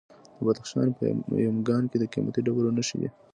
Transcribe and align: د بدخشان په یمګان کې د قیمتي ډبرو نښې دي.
د 0.37 0.39
بدخشان 0.47 0.87
په 0.97 1.35
یمګان 1.47 1.83
کې 1.91 1.97
د 1.99 2.03
قیمتي 2.13 2.41
ډبرو 2.45 2.75
نښې 2.77 2.97
دي. 3.01 3.09